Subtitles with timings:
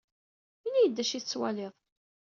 [0.67, 1.73] Ini-iyi-d d acu i tettwaliḍ.